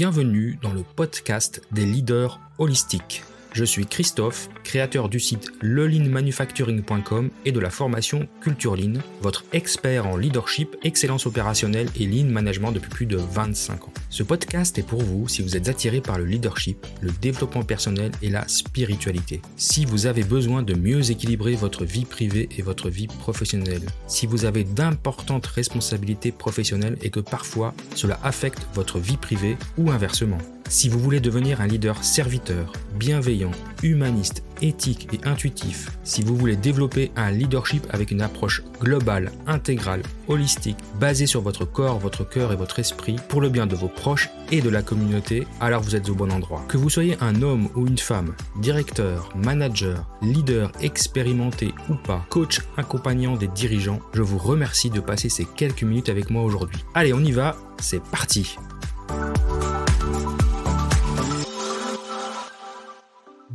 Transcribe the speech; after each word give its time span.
Bienvenue 0.00 0.56
dans 0.62 0.72
le 0.72 0.84
podcast 0.84 1.60
des 1.72 1.84
leaders 1.84 2.38
holistiques. 2.58 3.24
Je 3.52 3.64
suis 3.64 3.86
Christophe, 3.86 4.50
créateur 4.62 5.08
du 5.08 5.18
site 5.18 5.50
lelinmanufacturing.com 5.62 7.30
et 7.44 7.52
de 7.52 7.60
la 7.60 7.70
formation 7.70 8.28
Culture 8.40 8.76
Lean, 8.76 9.00
votre 9.22 9.44
expert 9.52 10.06
en 10.06 10.16
leadership, 10.16 10.76
excellence 10.82 11.26
opérationnelle 11.26 11.88
et 11.98 12.06
lean 12.06 12.30
management 12.30 12.72
depuis 12.72 12.90
plus 12.90 13.06
de 13.06 13.16
25 13.16 13.88
ans. 13.88 13.92
Ce 14.10 14.22
podcast 14.22 14.78
est 14.78 14.86
pour 14.86 15.02
vous 15.02 15.28
si 15.28 15.42
vous 15.42 15.56
êtes 15.56 15.68
attiré 15.68 16.00
par 16.00 16.18
le 16.18 16.24
leadership, 16.24 16.86
le 17.00 17.10
développement 17.10 17.62
personnel 17.62 18.12
et 18.22 18.30
la 18.30 18.46
spiritualité. 18.48 19.40
Si 19.56 19.84
vous 19.84 20.06
avez 20.06 20.24
besoin 20.24 20.62
de 20.62 20.74
mieux 20.74 21.10
équilibrer 21.10 21.54
votre 21.54 21.84
vie 21.84 22.04
privée 22.04 22.48
et 22.56 22.62
votre 22.62 22.90
vie 22.90 23.06
professionnelle. 23.06 23.86
Si 24.06 24.26
vous 24.26 24.44
avez 24.44 24.64
d'importantes 24.64 25.46
responsabilités 25.46 26.32
professionnelles 26.32 26.98
et 27.02 27.10
que 27.10 27.20
parfois 27.20 27.74
cela 27.94 28.18
affecte 28.22 28.66
votre 28.74 28.98
vie 28.98 29.16
privée 29.16 29.56
ou 29.78 29.90
inversement. 29.90 30.38
Si 30.68 30.90
vous 30.90 30.98
voulez 30.98 31.20
devenir 31.20 31.62
un 31.62 31.66
leader 31.66 32.04
serviteur, 32.04 32.74
bienveillant, 32.94 33.52
humaniste, 33.82 34.42
éthique 34.60 35.08
et 35.14 35.26
intuitif, 35.26 35.88
si 36.04 36.22
vous 36.22 36.36
voulez 36.36 36.56
développer 36.56 37.10
un 37.16 37.30
leadership 37.30 37.86
avec 37.88 38.10
une 38.10 38.20
approche 38.20 38.62
globale, 38.78 39.32
intégrale, 39.46 40.02
holistique, 40.26 40.76
basée 41.00 41.26
sur 41.26 41.40
votre 41.40 41.64
corps, 41.64 41.98
votre 41.98 42.28
cœur 42.28 42.52
et 42.52 42.56
votre 42.56 42.80
esprit, 42.80 43.16
pour 43.30 43.40
le 43.40 43.48
bien 43.48 43.66
de 43.66 43.74
vos 43.74 43.88
proches 43.88 44.28
et 44.52 44.60
de 44.60 44.68
la 44.68 44.82
communauté, 44.82 45.46
alors 45.60 45.80
vous 45.80 45.96
êtes 45.96 46.10
au 46.10 46.14
bon 46.14 46.30
endroit. 46.30 46.62
Que 46.68 46.76
vous 46.76 46.90
soyez 46.90 47.16
un 47.22 47.40
homme 47.40 47.70
ou 47.74 47.86
une 47.86 47.98
femme, 47.98 48.34
directeur, 48.60 49.30
manager, 49.36 50.06
leader 50.20 50.70
expérimenté 50.82 51.72
ou 51.88 51.94
pas, 51.94 52.26
coach 52.28 52.60
accompagnant 52.76 53.36
des 53.36 53.48
dirigeants, 53.48 54.00
je 54.12 54.20
vous 54.20 54.38
remercie 54.38 54.90
de 54.90 55.00
passer 55.00 55.30
ces 55.30 55.46
quelques 55.46 55.82
minutes 55.82 56.10
avec 56.10 56.28
moi 56.28 56.42
aujourd'hui. 56.42 56.84
Allez, 56.94 57.14
on 57.14 57.20
y 57.20 57.32
va, 57.32 57.56
c'est 57.80 58.02
parti 58.02 58.58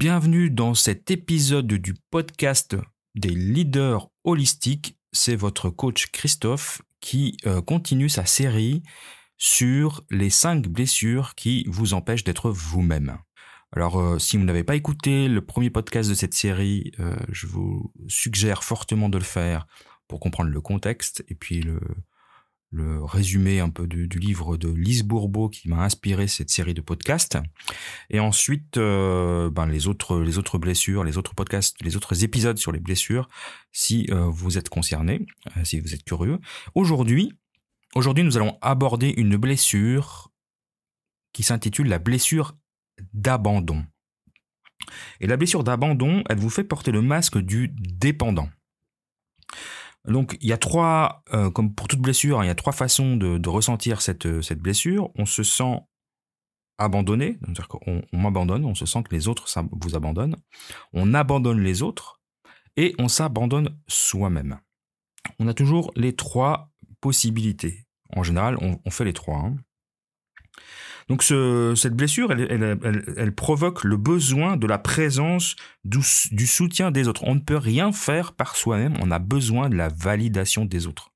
Bienvenue 0.03 0.49
dans 0.49 0.73
cet 0.73 1.11
épisode 1.11 1.65
du 1.65 1.93
podcast 1.93 2.75
des 3.15 3.29
leaders 3.29 4.09
holistiques. 4.25 4.97
C'est 5.13 5.37
votre 5.37 5.69
coach 5.69 6.07
Christophe 6.07 6.81
qui 6.99 7.37
euh, 7.45 7.61
continue 7.61 8.09
sa 8.09 8.25
série 8.25 8.83
sur 9.37 10.03
les 10.11 10.29
cinq 10.29 10.67
blessures 10.67 11.35
qui 11.35 11.63
vous 11.69 11.93
empêchent 11.93 12.25
d'être 12.25 12.51
vous-même. 12.51 13.17
Alors, 13.71 13.97
euh, 13.97 14.19
si 14.19 14.35
vous 14.35 14.43
n'avez 14.43 14.65
pas 14.65 14.75
écouté 14.75 15.29
le 15.29 15.39
premier 15.39 15.69
podcast 15.69 16.09
de 16.09 16.15
cette 16.15 16.33
série, 16.33 16.91
euh, 16.99 17.15
je 17.29 17.47
vous 17.47 17.93
suggère 18.09 18.65
fortement 18.65 19.07
de 19.07 19.17
le 19.17 19.23
faire 19.23 19.67
pour 20.09 20.19
comprendre 20.19 20.49
le 20.49 20.59
contexte 20.59 21.23
et 21.29 21.35
puis 21.35 21.61
le, 21.61 21.79
le 22.73 23.03
résumé 23.03 23.59
un 23.59 23.69
peu 23.69 23.85
du, 23.87 24.07
livre 24.07 24.57
de 24.57 24.67
Lise 24.67 25.03
Bourbeau 25.03 25.47
qui 25.47 25.69
m'a 25.69 25.83
inspiré 25.83 26.27
cette 26.27 26.49
série 26.49 26.73
de 26.73 26.81
podcasts. 26.81 27.37
Et 28.09 28.19
ensuite, 28.19 28.77
euh, 28.77 29.51
ben 29.51 29.67
les 29.67 29.87
autres 29.87 30.19
les 30.19 30.39
autres 30.39 30.57
blessures, 30.57 31.03
les 31.03 31.17
autres 31.17 31.35
podcasts, 31.35 31.81
les 31.81 31.95
autres 31.95 32.23
épisodes 32.23 32.57
sur 32.57 32.71
les 32.71 32.79
blessures, 32.79 33.29
si 33.71 34.07
euh, 34.09 34.25
vous 34.25 34.57
êtes 34.57 34.69
concerné, 34.69 35.25
euh, 35.55 35.63
si 35.63 35.79
vous 35.79 35.93
êtes 35.93 36.03
curieux. 36.03 36.39
Aujourd'hui, 36.73 37.31
aujourd'hui, 37.93 38.23
nous 38.23 38.37
allons 38.37 38.57
aborder 38.61 39.13
une 39.17 39.37
blessure 39.37 40.31
qui 41.31 41.43
s'intitule 41.43 41.87
la 41.87 41.99
blessure 41.99 42.57
d'abandon. 43.13 43.85
Et 45.19 45.27
la 45.27 45.37
blessure 45.37 45.63
d'abandon, 45.63 46.23
elle 46.27 46.39
vous 46.39 46.49
fait 46.49 46.63
porter 46.63 46.91
le 46.91 47.01
masque 47.01 47.37
du 47.37 47.69
dépendant. 47.69 48.49
Donc 50.07 50.37
il 50.41 50.47
y 50.47 50.53
a 50.53 50.57
trois, 50.57 51.23
euh, 51.33 51.49
comme 51.49 51.73
pour 51.73 51.87
toute 51.87 52.01
blessure, 52.01 52.39
hein, 52.39 52.43
il 52.43 52.47
y 52.47 52.51
a 52.51 52.55
trois 52.55 52.73
façons 52.73 53.15
de, 53.15 53.49
ressentir 53.49 54.01
cette, 54.01 54.25
euh, 54.25 54.41
cette 54.41 54.59
blessure. 54.59 55.09
On 55.15 55.25
se 55.25 55.43
sent 55.43 55.79
abandonné, 56.77 57.39
on 57.87 58.17
m'abandonne, 58.17 58.65
on 58.65 58.75
se 58.75 58.85
sent 58.85 59.03
que 59.03 59.15
les 59.15 59.27
autres 59.27 59.47
vous 59.71 59.95
abandonnent. 59.95 60.35
On 60.91 61.13
abandonne 61.13 61.61
les 61.61 61.81
autres 61.81 62.19
et 62.75 62.95
on 62.99 63.07
s'abandonne 63.07 63.77
soi-même. 63.87 64.59
On 65.39 65.47
a 65.47 65.53
toujours 65.53 65.91
les 65.95 66.15
trois 66.15 66.71
possibilités. 66.99 67.85
En 68.15 68.23
général, 68.23 68.57
on, 68.61 68.91
fait 68.91 69.05
les 69.05 69.13
trois. 69.13 69.37
Hein. 69.37 69.55
Donc 71.09 71.23
cette 71.23 71.95
blessure, 71.95 72.31
elle, 72.31 73.35
provoque 73.35 73.83
le 73.83 73.97
besoin 73.97 74.57
de 74.57 74.67
la 74.67 74.77
présence 74.77 75.55
du, 75.83 76.01
soutien 76.45 76.91
des 76.91 77.07
autres. 77.07 77.23
On 77.25 77.35
ne 77.35 77.39
peut 77.39 77.57
rien 77.57 77.91
faire 77.91 78.33
par 78.33 78.55
soi-même, 78.55 78.95
on 79.01 79.11
a 79.11 79.19
besoin 79.19 79.69
de 79.69 79.75
la 79.75 79.89
validation 79.89 80.65
des 80.65 80.87
autres. 80.87 81.11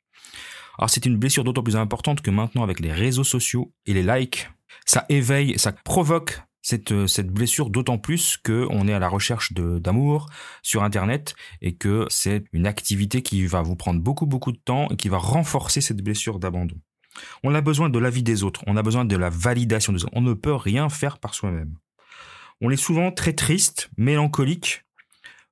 Alors 0.77 0.89
c'est 0.89 1.05
une 1.05 1.17
blessure 1.17 1.43
d'autant 1.43 1.63
plus 1.63 1.75
importante 1.75 2.21
que 2.21 2.29
maintenant 2.29 2.63
avec 2.63 2.79
les 2.79 2.91
réseaux 2.91 3.23
sociaux 3.23 3.73
et 3.85 3.93
les 3.93 4.03
likes, 4.03 4.49
ça 4.85 5.05
éveille, 5.09 5.57
ça 5.57 5.71
provoque 5.71 6.41
cette, 6.61 7.07
cette 7.07 7.31
blessure 7.31 7.69
d'autant 7.69 7.97
plus 7.97 8.37
qu'on 8.37 8.87
est 8.87 8.93
à 8.93 8.99
la 8.99 9.07
recherche 9.07 9.53
d'amour 9.53 10.27
sur 10.61 10.83
Internet 10.83 11.33
et 11.61 11.75
que 11.75 12.05
c'est 12.09 12.43
une 12.51 12.67
activité 12.67 13.21
qui 13.21 13.45
va 13.47 13.61
vous 13.61 13.75
prendre 13.75 14.01
beaucoup 14.01 14.25
beaucoup 14.25 14.51
de 14.51 14.57
temps 14.57 14.89
et 14.89 14.97
qui 14.97 15.07
va 15.09 15.17
renforcer 15.17 15.81
cette 15.81 16.03
blessure 16.03 16.39
d'abandon. 16.39 16.75
On 17.43 17.53
a 17.53 17.61
besoin 17.61 17.89
de 17.89 17.99
l'avis 17.99 18.23
des 18.23 18.43
autres, 18.43 18.63
on 18.67 18.77
a 18.77 18.83
besoin 18.83 19.05
de 19.05 19.15
la 19.15 19.29
validation 19.29 19.93
des 19.93 20.03
autres. 20.03 20.13
On 20.15 20.21
ne 20.21 20.33
peut 20.33 20.55
rien 20.55 20.89
faire 20.89 21.19
par 21.19 21.33
soi-même. 21.33 21.77
On 22.61 22.71
est 22.71 22.77
souvent 22.77 23.11
très 23.11 23.33
triste, 23.33 23.89
mélancolique, 23.97 24.83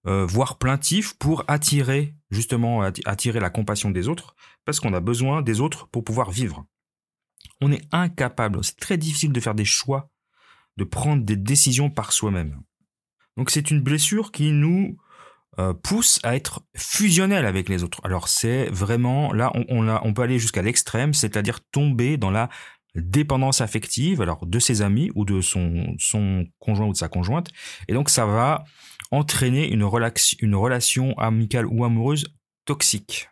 euh, 0.08 0.26
voire 0.26 0.58
plaintif 0.58 1.14
pour 1.18 1.44
attirer 1.48 2.14
justement 2.32 2.82
attirer 2.82 3.40
la 3.40 3.50
compassion 3.50 3.90
des 3.90 4.08
autres, 4.08 4.36
parce 4.66 4.80
qu'on 4.80 4.94
a 4.94 5.00
besoin 5.00 5.42
des 5.42 5.62
autres 5.62 5.88
pour 5.88 6.04
pouvoir 6.04 6.32
vivre. 6.32 6.66
On 7.62 7.72
est 7.72 7.88
incapable, 7.92 8.64
c'est 8.64 8.78
très 8.78 8.98
difficile 8.98 9.32
de 9.32 9.40
faire 9.40 9.56
des 9.56 9.66
choix, 9.66 10.10
de 10.78 10.84
prendre 10.84 11.24
des 11.24 11.38
décisions 11.38 11.90
par 11.90 12.12
soi-même. 12.12 12.62
Donc 13.38 13.50
c'est 13.50 13.72
une 13.72 13.82
blessure 13.82 14.32
qui 14.32 14.52
nous 14.52 14.98
euh, 15.60 15.74
pousse 15.74 16.20
à 16.24 16.36
être 16.36 16.62
fusionnel 16.76 17.46
avec 17.46 17.70
les 17.70 17.84
autres. 17.84 18.02
Alors 18.04 18.28
c'est 18.28 18.66
vraiment 18.66 19.32
là 19.34 19.52
on, 19.54 20.14
peut 20.14 20.22
aller 20.22 20.40
jusqu'à 20.40 20.62
l'extrême, 20.62 21.14
c'est-à-dire 21.14 21.60
tomber 21.72 22.18
dans 22.18 22.32
la 22.32 22.50
dépendance 22.96 23.62
affective, 23.62 24.22
alors 24.22 24.46
de 24.46 24.60
ses 24.60 24.82
amis 24.82 25.12
ou 25.16 25.26
de 25.26 25.42
son, 25.42 25.96
conjoint 26.60 26.88
ou 26.88 26.94
de 26.94 26.98
sa 26.98 27.08
conjointe, 27.08 27.50
et 27.88 27.94
donc 27.94 28.10
ça 28.10 28.26
va 28.26 28.64
entraîner 29.12 29.70
une 29.70 29.84
relation 29.84 31.18
amicale 31.18 31.66
ou 31.68 31.86
amoureuse 31.86 32.26
toxique. 32.66 33.30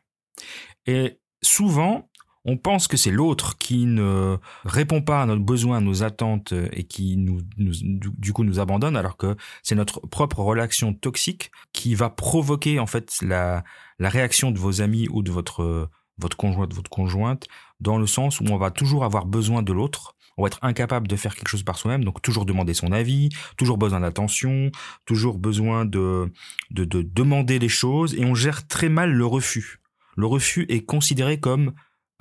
Et 0.86 1.20
souvent, 1.42 2.10
on 2.46 2.58
pense 2.58 2.88
que 2.88 2.98
c'est 2.98 3.12
l'autre 3.12 3.58
qui 3.58 3.86
ne 3.86 4.38
répond 4.66 5.02
pas 5.02 5.22
à 5.22 5.26
notre 5.26 5.44
besoin, 5.44 5.78
à 5.78 5.82
nos 5.82 6.04
attentes 6.04 6.54
et 6.74 6.84
qui 6.84 7.16
nous, 7.18 7.42
du 7.58 8.34
coup 8.34 8.44
nous 8.44 8.60
abandonne, 8.60 8.98
alors 8.98 9.18
que 9.18 9.36
c'est 9.62 9.76
notre 9.76 10.02
propre 10.02 10.40
relation 10.40 10.94
toxique 10.94 11.52
qui 11.72 11.96
va 11.96 12.10
provoquer 12.10 12.80
en 12.80 12.88
fait 12.88 13.16
la, 13.22 13.64
la 14.00 14.10
réaction 14.10 14.52
de 14.52 14.60
vos 14.60 14.82
amis 14.82 15.08
ou 15.10 15.24
de 15.24 15.32
votre 15.32 15.90
votre 16.20 16.38
conjoint, 16.38 16.68
de 16.68 16.76
votre 16.76 16.92
conjointe, 16.92 17.48
dans 17.80 17.98
le 17.98 18.06
sens 18.06 18.40
où 18.40 18.46
on 18.50 18.58
va 18.58 18.72
toujours 18.72 19.04
avoir 19.04 19.26
besoin 19.26 19.64
de 19.64 19.74
l'autre. 19.74 20.16
On 20.38 20.44
va 20.44 20.48
être 20.48 20.60
incapable 20.62 21.08
de 21.08 21.16
faire 21.16 21.36
quelque 21.36 21.48
chose 21.48 21.64
par 21.64 21.78
soi-même, 21.78 22.04
donc 22.04 22.22
toujours 22.22 22.46
demander 22.46 22.74
son 22.74 22.92
avis, 22.92 23.30
toujours 23.58 23.78
besoin 23.78 24.00
d'attention, 24.00 24.72
toujours 25.06 25.38
besoin 25.38 25.86
de, 25.86 26.32
de, 26.72 26.86
de 26.86 27.02
demander 27.02 27.60
des 27.60 27.70
choses, 27.70 28.16
et 28.16 28.26
on 28.26 28.36
gère 28.36 28.68
très 28.68 28.90
mal 28.90 29.12
le 29.12 29.26
refus. 29.26 29.80
Le 30.16 30.26
refus 30.26 30.66
est 30.70 30.86
considéré 30.86 31.40
comme 31.40 31.74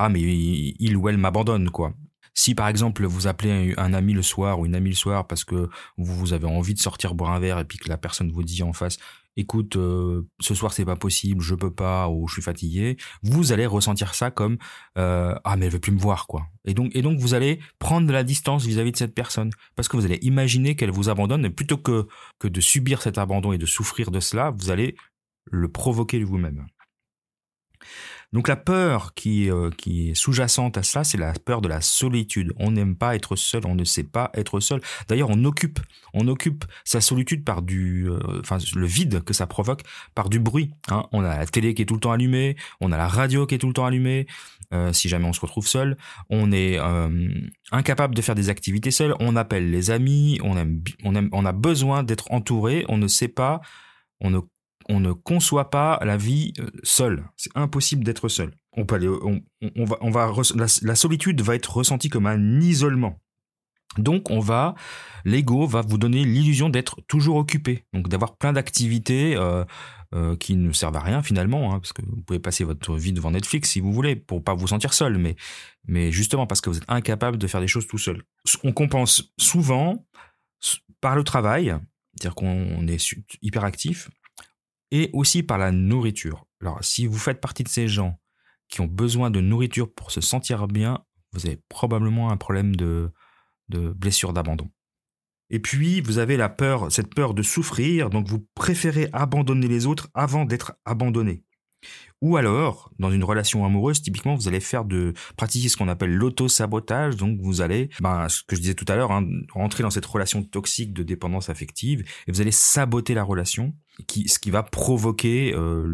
ah 0.03 0.09
mais 0.09 0.21
il 0.21 0.97
ou 0.97 1.09
elle 1.09 1.19
m'abandonne 1.19 1.71
quoi. 1.71 1.95
Si 2.35 2.55
par 2.55 2.69
exemple 2.69 3.05
vous 3.05 3.27
appelez 3.27 3.75
un 3.77 3.95
ami 3.95 4.15
le 4.15 4.23
soir 4.23 4.59
ou 4.59 4.67
une 4.67 4.75
amie 4.75 4.91
le 4.91 4.97
soir 4.97 5.27
parce 5.27 5.45
que 5.45 5.69
vous 5.97 6.33
avez 6.33 6.47
envie 6.47 6.75
de 6.75 6.81
sortir 6.81 7.15
boire 7.15 7.33
un 7.33 7.39
verre 7.39 7.59
et 7.59 7.65
puis 7.65 7.79
que 7.79 7.89
la 7.89 7.99
personne 7.99 8.33
vous 8.33 8.43
dit 8.43 8.63
en 8.63 8.73
face 8.73 8.99
écoute 9.37 9.77
euh, 9.77 10.27
ce 10.41 10.55
soir 10.55 10.73
c'est 10.73 10.85
pas 10.85 10.97
possible 10.97 11.43
je 11.43 11.55
peux 11.55 11.73
pas 11.73 12.09
ou 12.09 12.29
je 12.29 12.35
suis 12.35 12.43
fatigué 12.43 12.97
vous 13.23 13.53
allez 13.53 13.65
ressentir 13.65 14.15
ça 14.15 14.31
comme 14.31 14.59
euh, 14.99 15.35
ah 15.45 15.57
mais 15.57 15.67
elle 15.67 15.73
veut 15.73 15.79
plus 15.79 15.93
me 15.93 15.99
voir 15.99 16.27
quoi 16.27 16.49
et 16.67 16.75
donc 16.75 16.95
et 16.95 17.01
donc 17.01 17.19
vous 17.19 17.33
allez 17.33 17.61
prendre 17.79 18.07
de 18.07 18.13
la 18.13 18.25
distance 18.25 18.67
vis-à-vis 18.67 18.91
-vis 18.91 18.93
de 18.93 18.99
cette 18.99 19.15
personne 19.15 19.51
parce 19.75 19.89
que 19.89 19.97
vous 19.97 20.05
allez 20.05 20.19
imaginer 20.23 20.77
qu'elle 20.77 20.91
vous 20.91 21.09
abandonne 21.09 21.47
et 21.47 21.51
plutôt 21.51 21.79
que 21.79 22.09
que 22.39 22.49
de 22.49 22.61
subir 22.61 23.01
cet 23.01 23.17
abandon 23.17 23.53
et 23.53 23.59
de 23.59 23.67
souffrir 23.67 24.11
de 24.11 24.21
cela 24.21 24.51
vous 24.51 24.71
allez 24.71 24.97
le 25.51 25.69
provoquer 25.69 26.23
vous-même 26.25 26.67
donc 28.33 28.49
la 28.49 28.57
peur 28.57 29.13
qui, 29.15 29.51
euh, 29.51 29.71
qui 29.77 30.11
est 30.11 30.15
sous-jacente 30.15 30.79
à 30.79 30.83
cela, 30.83 31.05
c'est 31.05 31.19
la 31.19 31.33
peur 31.33 31.61
de 31.61 31.69
la 31.69 31.81
solitude. 31.81 32.53
On 32.59 32.71
n'aime 32.71 32.97
pas 32.97 33.15
être 33.15 33.37
seul, 33.37 33.67
on 33.67 33.75
ne 33.75 33.85
sait 33.85 34.05
pas 34.05 34.31
être 34.35 34.61
seul. 34.61 34.81
D'ailleurs, 35.09 35.29
on 35.31 35.45
occupe, 35.45 35.81
on 36.15 36.27
occupe 36.29 36.65
sa 36.85 37.01
solitude 37.01 37.45
par 37.45 37.61
du, 37.61 38.09
euh, 38.09 38.43
le 38.75 38.87
vide 38.87 39.23
que 39.23 39.35
ça 39.35 39.47
provoque 39.47 39.83
par 40.15 40.31
du 40.31 40.39
bruit. 40.39 40.71
Hein. 40.89 41.05
On 41.13 41.23
a 41.23 41.37
la 41.37 41.47
télé 41.47 41.75
qui 41.75 41.83
est 41.83 41.87
tout 41.87 41.95
le 41.95 42.01
temps 42.01 42.13
allumée, 42.13 42.57
on 42.81 42.91
a 42.91 42.97
la 42.97 43.09
radio 43.09 43.47
qui 43.47 43.55
est 43.55 43.59
tout 43.59 43.69
le 43.69 43.75
temps 43.75 43.87
allumée. 43.87 44.27
Euh, 44.73 44.95
si 44.95 45.11
jamais 45.11 45.27
on 45.27 45.35
se 45.35 45.41
retrouve 45.41 45.67
seul, 45.67 45.99
on 46.31 46.51
est 46.51 46.79
incapable 47.73 48.15
de 48.15 48.23
faire 48.23 48.35
des 48.35 48.49
activités 48.49 48.91
seul. 48.91 49.15
On 49.21 49.37
appelle 49.37 49.71
les 49.71 49.91
amis, 49.91 50.39
on 50.43 50.57
aime, 50.57 50.83
on 51.05 51.13
on 51.31 51.45
a 51.45 51.53
besoin 51.53 52.03
d'être 52.03 52.33
entouré. 52.33 52.87
On 52.89 52.97
ne 52.97 53.07
sait 53.07 53.29
pas, 53.29 53.61
on 54.23 54.31
ne 54.31 54.39
on 54.89 55.01
ne 55.01 55.13
conçoit 55.13 55.71
pas 55.71 55.99
la 56.03 56.17
vie 56.17 56.53
euh, 56.59 56.67
seule. 56.83 57.25
C'est 57.37 57.51
impossible 57.55 58.05
d'être 58.05 58.29
seul. 58.29 58.53
On 58.77 58.85
va, 58.85 59.99
on 60.01 60.11
va, 60.11 60.33
la, 60.83 60.95
solitude 60.95 61.43
va 61.43 61.55
être 61.55 61.77
ressentie 61.77 62.09
comme 62.09 62.27
un 62.27 62.61
isolement. 62.61 63.21
Donc 63.99 64.31
on 64.31 64.41
va, 64.41 64.75
l'ego 65.27 65.67
va 65.67 65.83
vous 65.83 65.99
donner 65.99 66.25
l'illusion 66.25 66.71
d'être 66.71 67.03
toujours 67.09 67.37
occupé, 67.37 67.85
donc 67.93 68.09
d'avoir 68.09 68.39
plein 68.39 68.55
d'activités 68.55 69.37
euh, 69.37 69.65
euh, 70.15 70.35
qui 70.37 70.57
ne 70.57 70.73
servent 70.73 70.97
à 70.97 71.01
rien 71.01 71.23
finalement, 71.23 71.75
hein, 71.75 71.79
parce 71.79 71.93
que 71.93 72.01
vous 72.07 72.23
pouvez 72.23 72.39
passer 72.39 72.65
votre 72.65 72.97
vie 72.97 73.13
devant 73.13 73.33
Netflix 73.33 73.71
si 73.71 73.81
vous 73.81 73.93
voulez, 73.93 74.17
pour 74.17 74.43
pas 74.43 74.55
vous 74.55 74.69
sentir 74.69 74.95
seul, 74.95 75.19
mais, 75.19 75.37
mais 75.87 76.11
justement 76.11 76.47
parce 76.47 76.63
que 76.63 76.71
vous 76.71 76.79
êtes 76.79 76.89
incapable 76.89 77.37
de 77.37 77.47
faire 77.47 77.61
des 77.61 77.69
choses 77.69 77.87
tout 77.87 77.99
seul. 77.99 78.23
On 78.65 78.73
compense 78.73 79.35
souvent 79.39 80.07
par 81.03 81.15
le 81.15 81.25
travail, 81.25 81.77
c'est-à-dire 82.15 82.35
qu'on 82.35 82.87
est 82.87 83.15
hyper 83.43 83.65
actif, 83.65 84.09
et 84.93 85.11
aussi 85.13 85.43
par 85.43 85.59
la 85.59 85.73
nourriture. 85.73 86.47
Alors 86.61 86.79
si 86.85 87.07
vous 87.07 87.19
faites 87.19 87.41
partie 87.41 87.65
de 87.65 87.69
ces 87.69 87.89
gens 87.89 88.21
qui 88.69 88.81
ont 88.81 88.87
besoin 88.87 89.31
de 89.31 89.41
nourriture 89.41 89.93
pour 89.93 90.13
se 90.13 90.21
sentir 90.21 90.69
bien, 90.69 91.05
vous 91.33 91.45
avez 91.47 91.59
probablement 91.69 92.31
un 92.31 92.37
problème 92.37 92.77
de 92.77 93.11
de 93.69 93.93
blessures 93.93 94.33
d'abandon. 94.33 94.71
Et 95.51 95.59
puis, 95.59 96.01
vous 96.01 96.19
avez 96.19 96.37
la 96.37 96.49
peur, 96.49 96.91
cette 96.91 97.15
peur 97.15 97.35
de 97.35 97.43
souffrir, 97.43 98.09
donc 98.09 98.27
vous 98.27 98.47
préférez 98.55 99.09
abandonner 99.13 99.69
les 99.69 99.87
autres 99.87 100.09
avant 100.15 100.45
d'être 100.45 100.75
abandonné. 100.85 101.45
Ou 102.23 102.37
alors, 102.37 102.91
dans 102.99 103.11
une 103.11 103.25
relation 103.25 103.67
amoureuse, 103.67 104.01
typiquement, 104.01 104.35
vous 104.35 104.49
allez 104.49 104.61
faire 104.61 104.85
de 104.85 105.13
pratiquer 105.37 105.69
ce 105.69 105.77
qu'on 105.77 105.89
appelle 105.89 106.15
l'auto-sabotage. 106.15 107.17
Donc, 107.17 107.41
vous 107.41 107.61
allez, 107.61 107.91
ben, 108.01 108.29
ce 108.29 108.43
que 108.45 108.57
je 108.57 108.61
disais 108.61 108.75
tout 108.75 108.85
à 108.89 108.97
l'heure, 108.97 109.11
hein, 109.11 109.29
rentrer 109.53 109.83
dans 109.83 109.91
cette 109.91 110.07
relation 110.07 110.43
toxique 110.43 110.95
de 110.95 111.03
dépendance 111.03 111.51
affective 111.51 112.03
et 112.27 112.33
vous 112.33 112.41
allez 112.41 112.53
saboter 112.53 113.13
la 113.13 113.25
relation, 113.25 113.75
ce 114.09 114.39
qui 114.39 114.51
va 114.51 114.63
provoquer 114.63 115.55
euh, 115.55 115.85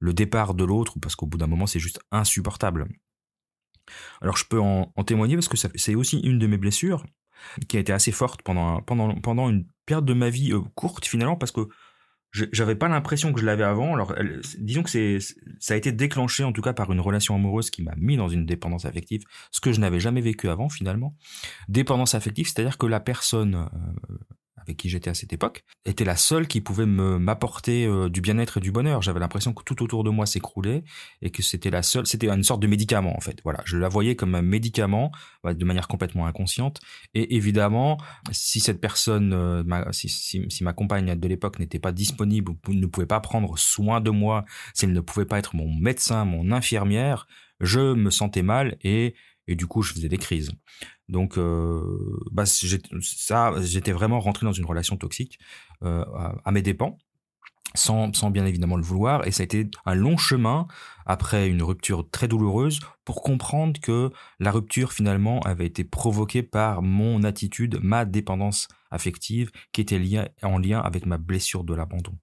le, 0.00 0.12
départ 0.12 0.54
de 0.54 0.64
l'autre, 0.64 0.98
parce 1.00 1.16
qu'au 1.16 1.26
bout 1.26 1.38
d'un 1.38 1.46
moment, 1.46 1.66
c'est 1.66 1.78
juste 1.78 2.00
insupportable. 2.10 2.88
Alors 4.20 4.36
je 4.36 4.44
peux 4.44 4.60
en, 4.60 4.92
témoigner 5.06 5.36
parce 5.36 5.48
que 5.48 5.56
c'est 5.56 5.94
aussi 5.94 6.20
une 6.20 6.38
de 6.38 6.46
mes 6.46 6.58
blessures 6.58 7.06
qui 7.68 7.76
a 7.76 7.80
été 7.80 7.92
assez 7.92 8.12
forte 8.12 8.42
pendant, 8.42 9.48
une 9.48 9.66
période 9.86 10.04
de 10.04 10.12
ma 10.12 10.28
vie 10.28 10.52
euh, 10.52 10.60
courte 10.74 11.06
finalement 11.06 11.36
parce 11.36 11.52
que 11.52 11.68
j'avais 12.32 12.74
pas 12.74 12.88
l'impression 12.88 13.32
que 13.32 13.40
je 13.40 13.46
l'avais 13.46 13.64
avant. 13.64 13.94
Alors 13.94 14.14
disons 14.58 14.82
que 14.82 15.18
ça 15.58 15.74
a 15.74 15.76
été 15.76 15.92
déclenché 15.92 16.44
en 16.44 16.52
tout 16.52 16.60
cas 16.60 16.72
par 16.72 16.92
une 16.92 17.00
relation 17.00 17.34
amoureuse 17.34 17.70
qui 17.70 17.82
m'a 17.82 17.94
mis 17.96 18.16
dans 18.16 18.28
une 18.28 18.44
dépendance 18.44 18.84
affective, 18.84 19.22
ce 19.50 19.60
que 19.60 19.72
je 19.72 19.80
n'avais 19.80 20.00
jamais 20.00 20.20
vécu 20.20 20.48
avant 20.48 20.68
finalement. 20.68 21.16
Dépendance 21.68 22.14
affective, 22.14 22.46
c'est-à-dire 22.46 22.76
que 22.76 22.86
la 22.86 23.00
personne 23.00 23.54
euh, 23.54 24.07
avec 24.68 24.76
qui 24.76 24.90
j'étais 24.90 25.08
à 25.08 25.14
cette 25.14 25.32
époque, 25.32 25.64
était 25.86 26.04
la 26.04 26.16
seule 26.16 26.46
qui 26.46 26.60
pouvait 26.60 26.84
m'apporter 26.84 27.86
euh, 27.86 28.10
du 28.10 28.20
bien-être 28.20 28.58
et 28.58 28.60
du 28.60 28.70
bonheur. 28.70 29.00
J'avais 29.00 29.18
l'impression 29.18 29.54
que 29.54 29.62
tout 29.62 29.82
autour 29.82 30.04
de 30.04 30.10
moi 30.10 30.26
s'écroulait 30.26 30.84
et 31.22 31.30
que 31.30 31.42
c'était 31.42 31.70
la 31.70 31.82
seule, 31.82 32.06
c'était 32.06 32.28
une 32.28 32.44
sorte 32.44 32.60
de 32.60 32.66
médicament 32.66 33.16
en 33.16 33.20
fait. 33.20 33.40
Voilà, 33.44 33.60
je 33.64 33.78
la 33.78 33.88
voyais 33.88 34.14
comme 34.14 34.34
un 34.34 34.42
médicament 34.42 35.10
de 35.44 35.64
manière 35.64 35.88
complètement 35.88 36.26
inconsciente. 36.26 36.80
Et 37.14 37.36
évidemment, 37.36 37.96
si 38.30 38.60
cette 38.60 38.80
personne, 38.80 39.32
euh, 39.32 39.62
si, 39.92 40.58
ma 40.60 40.74
compagne 40.74 41.14
de 41.14 41.28
l'époque 41.28 41.58
n'était 41.58 41.78
pas 41.78 41.92
disponible, 41.92 42.52
ne 42.68 42.86
pouvait 42.86 43.06
pas 43.06 43.20
prendre 43.20 43.58
soin 43.58 44.02
de 44.02 44.10
moi, 44.10 44.44
si 44.74 44.84
elle 44.84 44.92
ne 44.92 45.00
pouvait 45.00 45.26
pas 45.26 45.38
être 45.38 45.56
mon 45.56 45.72
médecin, 45.72 46.26
mon 46.26 46.52
infirmière, 46.52 47.26
je 47.60 47.94
me 47.94 48.10
sentais 48.10 48.42
mal 48.42 48.76
et 48.82 49.14
et 49.48 49.56
du 49.56 49.66
coup 49.66 49.82
je 49.82 49.92
faisais 49.92 50.08
des 50.08 50.18
crises. 50.18 50.52
Donc 51.08 51.38
euh, 51.38 52.20
bah, 52.30 52.44
ça, 52.46 53.52
j'étais 53.60 53.92
vraiment 53.92 54.20
rentré 54.20 54.46
dans 54.46 54.52
une 54.52 54.66
relation 54.66 54.96
toxique 54.96 55.38
euh, 55.82 56.04
à, 56.44 56.52
mes 56.52 56.62
dépens. 56.62 56.96
Sans, 57.74 58.14
sans 58.14 58.30
bien 58.30 58.46
évidemment 58.46 58.78
le 58.78 58.82
vouloir, 58.82 59.26
et 59.26 59.30
ça 59.30 59.42
a 59.42 59.44
été 59.44 59.68
un 59.84 59.94
long 59.94 60.16
chemin 60.16 60.66
après 61.04 61.50
une 61.50 61.62
rupture 61.62 62.08
très 62.10 62.26
douloureuse 62.26 62.80
pour 63.04 63.22
comprendre 63.22 63.78
que 63.78 64.10
la 64.40 64.50
rupture 64.52 64.90
finalement 64.90 65.40
avait 65.40 65.66
été 65.66 65.84
provoquée 65.84 66.42
par 66.42 66.80
mon 66.80 67.24
attitude, 67.24 67.78
ma 67.82 68.06
dépendance 68.06 68.68
affective, 68.90 69.50
qui 69.72 69.82
était 69.82 69.98
liée 69.98 70.28
en 70.42 70.56
lien 70.56 70.80
avec 70.80 71.04
ma 71.04 71.18
blessure 71.18 71.62
de 71.62 71.74
l'abandon. 71.74 72.18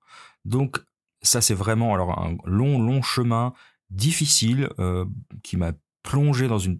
Donc 0.45 0.79
ça 1.21 1.41
c'est 1.41 1.53
vraiment 1.53 1.93
alors 1.93 2.17
un 2.17 2.37
long 2.45 2.81
long 2.81 3.03
chemin 3.03 3.53
difficile 3.91 4.69
euh, 4.79 5.05
qui 5.43 5.57
m'a 5.57 5.73
plongé 6.03 6.47
dans 6.47 6.59
une 6.59 6.79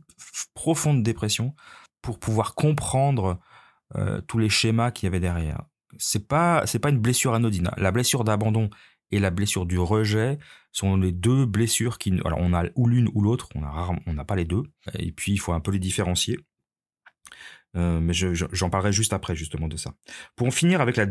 profonde 0.54 1.04
dépression 1.04 1.56
pour 2.02 2.20
pouvoir 2.20 2.56
comprendre 2.56 3.40
euh, 3.96 4.22
tous 4.22 4.38
les 4.38 4.50
schémas 4.50 4.92
qu'il 4.92 5.08
y 5.08 5.08
avait 5.08 5.20
derrière. 5.20 5.64
C'est 5.98 6.28
pas 6.28 6.66
c'est 6.66 6.80
pas 6.80 6.90
une 6.90 7.00
blessure 7.00 7.34
anodine. 7.34 7.72
La 7.78 7.92
blessure 7.92 8.24
d'abandon 8.24 8.70
et 9.12 9.20
la 9.20 9.32
blessure 9.32 9.66
du 9.66 9.80
rejet 9.80 10.40
sont 10.72 10.98
les 10.98 11.12
deux 11.12 11.46
blessures 11.46 11.98
qui 11.98 12.12
alors 12.26 12.40
on 12.42 12.54
a 12.54 12.66
ou 12.76 12.88
l'une 12.88 13.10
ou 13.14 13.22
l'autre, 13.22 13.50
on 13.56 13.64
a 13.64 13.92
on 14.06 14.14
n'a 14.14 14.26
pas 14.26 14.36
les 14.36 14.46
deux 14.46 14.64
et 14.98 15.12
puis 15.12 15.34
il 15.34 15.38
faut 15.38 15.54
un 15.54 15.60
peu 15.60 15.72
les 15.72 15.80
différencier. 15.80 16.40
Euh, 17.76 18.00
mais 18.00 18.14
j'en 18.14 18.70
parlerai 18.70 18.94
juste 18.94 19.14
après 19.14 19.36
justement 19.36 19.68
de 19.68 19.76
ça. 19.76 19.94
Pour 20.36 20.48
en 20.48 20.52
finir 20.52 20.80
avec 20.80 20.96
la, 20.96 21.08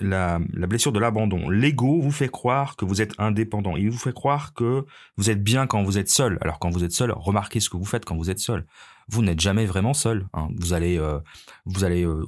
la, 0.00 0.40
la 0.52 0.66
blessure 0.66 0.92
de 0.92 0.98
l'abandon, 0.98 1.50
l'ego 1.50 2.00
vous 2.00 2.12
fait 2.12 2.28
croire 2.28 2.76
que 2.76 2.84
vous 2.84 3.02
êtes 3.02 3.12
indépendant. 3.18 3.76
Il 3.76 3.90
vous 3.90 3.98
fait 3.98 4.14
croire 4.14 4.54
que 4.54 4.86
vous 5.16 5.30
êtes 5.30 5.42
bien 5.42 5.66
quand 5.66 5.82
vous 5.82 5.98
êtes 5.98 6.08
seul. 6.08 6.38
Alors 6.40 6.58
quand 6.58 6.70
vous 6.70 6.84
êtes 6.84 6.92
seul, 6.92 7.12
remarquez 7.14 7.60
ce 7.60 7.68
que 7.68 7.76
vous 7.76 7.84
faites 7.84 8.04
quand 8.04 8.16
vous 8.16 8.30
êtes 8.30 8.38
seul. 8.38 8.64
Vous 9.08 9.22
n'êtes 9.22 9.40
jamais 9.40 9.66
vraiment 9.66 9.92
seul. 9.92 10.26
Hein. 10.32 10.48
Vous 10.56 10.72
allez, 10.72 10.98
euh, 10.98 11.18
vous 11.66 11.84
allez 11.84 12.06
euh, 12.06 12.24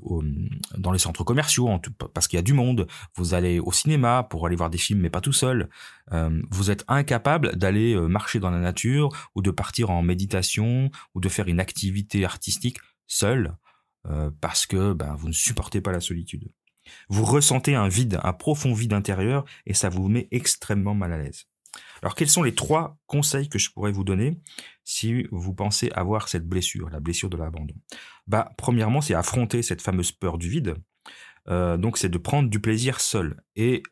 dans 0.76 0.92
les 0.92 0.98
centres 0.98 1.24
commerciaux 1.24 1.70
parce 2.12 2.28
qu'il 2.28 2.36
y 2.36 2.40
a 2.40 2.42
du 2.42 2.52
monde. 2.52 2.86
Vous 3.14 3.32
allez 3.32 3.58
au 3.58 3.72
cinéma 3.72 4.22
pour 4.24 4.46
aller 4.46 4.56
voir 4.56 4.68
des 4.68 4.76
films, 4.76 5.00
mais 5.00 5.08
pas 5.08 5.22
tout 5.22 5.32
seul. 5.32 5.70
vous 6.50 6.70
êtes 6.70 6.84
incapable 6.88 7.56
d'aller 7.56 7.96
marcher 7.96 8.38
dans 8.38 8.50
la 8.50 8.60
nature 8.60 9.08
ou 9.34 9.40
de 9.40 9.50
partir 9.50 9.88
en 9.90 10.02
méditation 10.02 10.90
ou 11.14 11.20
de 11.20 11.28
faire 11.30 11.48
une 11.48 11.60
activité 11.60 12.24
artistique 12.26 12.78
seul 13.06 13.56
euh, 14.08 14.30
parce 14.40 14.66
que 14.66 14.92
ben, 14.92 15.14
vous 15.16 15.28
ne 15.28 15.32
supportez 15.32 15.80
pas 15.80 15.92
la 15.92 16.00
solitude. 16.00 16.48
Vous 17.08 17.24
ressentez 17.24 17.74
un 17.74 17.88
vide, 17.88 18.20
un 18.22 18.32
profond 18.32 18.72
vide 18.72 18.92
intérieur 18.92 19.44
et 19.66 19.74
ça 19.74 19.88
vous 19.88 20.08
met 20.08 20.28
extrêmement 20.30 20.94
mal 20.94 21.12
à 21.12 21.18
l'aise. 21.18 21.46
Alors 22.02 22.14
quels 22.14 22.30
sont 22.30 22.42
les 22.42 22.54
trois 22.54 22.96
conseils 23.06 23.48
que 23.48 23.58
je 23.58 23.70
pourrais 23.70 23.92
vous 23.92 24.04
donner 24.04 24.40
si 24.84 25.26
vous 25.30 25.54
pensez 25.54 25.90
avoir 25.94 26.28
cette 26.28 26.46
blessure, 26.46 26.88
la 26.90 27.00
blessure 27.00 27.28
de 27.28 27.36
l'abandon? 27.36 27.74
Bah 28.26 28.52
premièrement 28.56 29.00
c'est 29.00 29.14
affronter 29.14 29.62
cette 29.62 29.82
fameuse 29.82 30.12
peur 30.12 30.38
du 30.38 30.48
vide. 30.48 30.76
Euh, 31.48 31.76
donc 31.76 31.98
c'est 31.98 32.08
de 32.08 32.18
prendre 32.18 32.48
du 32.48 32.60
plaisir 32.60 33.00
seul. 33.00 33.42
Et 33.56 33.82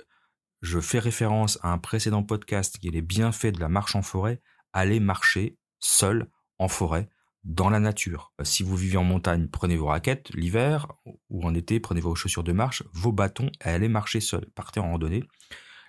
je 0.63 0.81
fais 0.81 0.99
référence 0.99 1.59
à 1.63 1.73
un 1.73 1.79
précédent 1.79 2.23
podcast 2.23 2.79
qui 2.79 2.89
est 2.89 2.93
les 2.93 3.03
bienfaits 3.03 3.53
de 3.53 3.61
la 3.61 3.69
marche 3.69 3.97
en 3.97 4.03
forêt. 4.03 4.41
Allez 4.73 5.01
marcher 5.01 5.59
seul 5.79 6.29
en 6.59 6.69
forêt 6.69 7.09
dans 7.45 7.69
la 7.69 7.81
nature. 7.81 8.33
Euh, 8.41 8.45
si 8.45 8.63
vous 8.63 8.77
vivez 8.77 8.97
en 8.97 9.05
montagne, 9.05 9.49
prenez 9.49 9.77
vos 9.77 9.87
raquettes 9.87 10.31
l'hiver 10.35 10.89
ou 11.31 11.45
en 11.45 11.55
été, 11.55 11.81
prenez 11.81 12.01
vos 12.01 12.15
chaussures 12.15 12.45
de 12.45 12.53
marche, 12.53 12.83
vos 12.93 13.13
bâtons 13.13 13.51
et 13.65 13.69
allez 13.69 13.89
marcher 13.89 14.21
seul. 14.21 14.47
Partez 14.55 14.81
en 14.81 14.91
randonnée. 14.91 15.25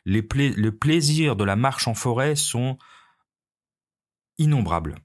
Les 0.05 0.21
le 0.21 0.69
plaisir 0.69 1.35
de 1.35 1.43
la 1.43 1.55
marche 1.55 1.88
en 1.88 1.95
forêt 1.95 2.35
sont 2.35 2.77
innombrables. 4.38 4.95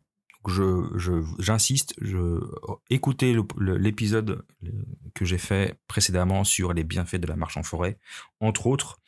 J'insiste, 1.38 1.94
je, 2.00 2.40
écoutez 2.88 3.36
l'épisode 3.58 4.46
que 5.14 5.26
j'ai 5.26 5.36
fait 5.36 5.78
précédemment 5.86 6.44
sur 6.44 6.72
les 6.72 6.82
bienfaits 6.82 7.16
de 7.16 7.26
la 7.26 7.36
marche 7.36 7.58
en 7.58 7.62
forêt, 7.62 7.98
entre 8.40 8.66
autres. 8.66 8.98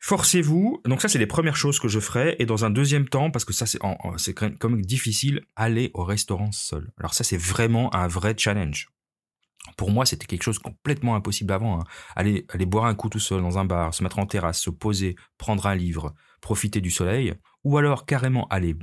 Forcez-vous. 0.00 0.80
Donc 0.86 1.02
ça, 1.02 1.08
c'est 1.08 1.18
les 1.18 1.26
premières 1.26 1.56
choses 1.56 1.78
que 1.78 1.88
je 1.88 2.00
ferai. 2.00 2.34
Et 2.38 2.46
dans 2.46 2.64
un 2.64 2.70
deuxième 2.70 3.06
temps, 3.06 3.30
parce 3.30 3.44
que 3.44 3.52
ça, 3.52 3.66
c'est, 3.66 3.78
quand 3.78 4.68
même 4.68 4.84
difficile, 4.84 5.42
aller 5.56 5.90
au 5.92 6.04
restaurant 6.04 6.52
seul. 6.52 6.90
Alors 6.98 7.12
ça, 7.12 7.22
c'est 7.22 7.36
vraiment 7.36 7.94
un 7.94 8.08
vrai 8.08 8.34
challenge. 8.36 8.88
Pour 9.76 9.90
moi, 9.90 10.06
c'était 10.06 10.24
quelque 10.24 10.42
chose 10.42 10.58
complètement 10.58 11.16
impossible 11.16 11.52
avant. 11.52 11.80
Hein. 11.80 11.84
Aller, 12.16 12.46
boire 12.66 12.86
un 12.86 12.94
coup 12.94 13.10
tout 13.10 13.20
seul 13.20 13.42
dans 13.42 13.58
un 13.58 13.66
bar, 13.66 13.92
se 13.92 14.02
mettre 14.02 14.18
en 14.18 14.26
terrasse, 14.26 14.58
se 14.58 14.70
poser, 14.70 15.16
prendre 15.36 15.66
un 15.66 15.74
livre, 15.74 16.14
profiter 16.40 16.80
du 16.80 16.90
soleil, 16.90 17.34
ou 17.62 17.76
alors 17.76 18.06
carrément 18.06 18.48
aller 18.48 18.74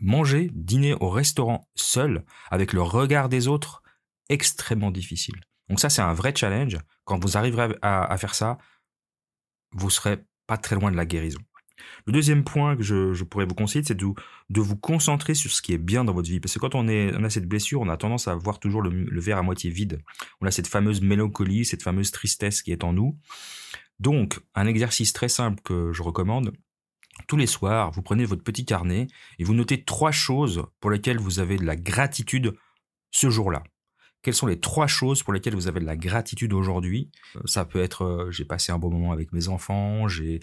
manger, 0.00 0.50
dîner 0.52 0.94
au 0.94 1.08
restaurant 1.08 1.68
seul, 1.76 2.24
avec 2.50 2.72
le 2.72 2.82
regard 2.82 3.28
des 3.28 3.46
autres, 3.46 3.84
extrêmement 4.28 4.90
difficile. 4.90 5.36
Donc 5.68 5.78
ça, 5.78 5.88
c'est 5.88 6.02
un 6.02 6.14
vrai 6.14 6.34
challenge. 6.34 6.78
Quand 7.04 7.22
vous 7.22 7.36
arriverez 7.36 7.76
à 7.80 8.18
faire 8.18 8.34
ça, 8.34 8.58
vous 9.70 9.88
serez 9.88 10.18
pas 10.46 10.56
très 10.56 10.76
loin 10.76 10.90
de 10.90 10.96
la 10.96 11.06
guérison. 11.06 11.40
Le 12.06 12.12
deuxième 12.12 12.44
point 12.44 12.76
que 12.76 12.82
je, 12.82 13.24
pourrais 13.24 13.46
vous 13.46 13.54
conseiller, 13.54 13.84
c'est 13.84 13.96
de, 13.96 14.06
vous 14.60 14.76
concentrer 14.76 15.34
sur 15.34 15.50
ce 15.50 15.62
qui 15.62 15.72
est 15.72 15.78
bien 15.78 16.04
dans 16.04 16.12
votre 16.12 16.28
vie. 16.28 16.40
Parce 16.40 16.54
que 16.54 16.58
quand 16.58 16.74
on, 16.74 16.88
est, 16.88 17.12
on 17.16 17.24
a 17.24 17.30
cette 17.30 17.48
blessure, 17.48 17.80
on 17.80 17.88
a 17.88 17.96
tendance 17.96 18.28
à 18.28 18.34
voir 18.34 18.58
toujours 18.58 18.82
le, 18.82 19.20
verre 19.20 19.38
à 19.38 19.42
moitié 19.42 19.70
vide. 19.70 20.00
On 20.40 20.46
a 20.46 20.50
cette 20.50 20.68
fameuse 20.68 21.00
mélancolie, 21.00 21.64
cette 21.64 21.82
fameuse 21.82 22.10
tristesse 22.10 22.62
qui 22.62 22.72
est 22.72 22.84
en 22.84 22.92
nous. 22.92 23.18
Donc, 24.00 24.40
un 24.54 24.66
exercice 24.66 25.12
très 25.12 25.28
simple 25.28 25.62
que 25.62 25.92
je 25.92 26.02
recommande, 26.02 26.52
tous 27.28 27.36
les 27.36 27.46
soirs, 27.46 27.92
vous 27.92 28.02
prenez 28.02 28.24
votre 28.24 28.42
petit 28.42 28.64
carnet 28.64 29.06
et 29.38 29.44
vous 29.44 29.54
notez 29.54 29.84
trois 29.84 30.10
choses 30.10 30.66
pour 30.80 30.90
lesquelles 30.90 31.18
vous 31.18 31.38
avez 31.38 31.56
de 31.56 31.64
la 31.64 31.76
gratitude 31.76 32.54
ce 33.12 33.30
jour-là. 33.30 33.62
Quelles 34.24 34.34
sont 34.34 34.46
les 34.46 34.58
trois 34.58 34.86
choses 34.86 35.22
pour 35.22 35.34
lesquelles 35.34 35.54
vous 35.54 35.68
avez 35.68 35.80
de 35.80 35.84
la 35.84 35.96
gratitude 35.96 36.54
aujourd'hui? 36.54 37.10
Euh, 37.36 37.40
Ça 37.44 37.64
peut 37.66 37.80
être 37.80 38.04
euh, 38.04 38.30
j'ai 38.30 38.46
passé 38.46 38.72
un 38.72 38.78
bon 38.78 38.90
moment 38.90 39.12
avec 39.12 39.32
mes 39.32 39.48
enfants, 39.48 40.08
j'ai 40.08 40.40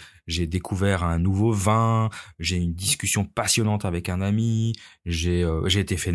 découvert 0.47 1.03
un 1.03 1.17
nouveau 1.17 1.51
vin, 1.51 2.09
j'ai 2.39 2.57
une 2.57 2.73
discussion 2.73 3.25
passionnante 3.25 3.83
avec 3.83 4.07
un 4.07 4.21
ami, 4.21 4.73
j'ai 5.05 5.43
euh, 5.43 5.67
été 5.67 5.97
fait 5.97 6.13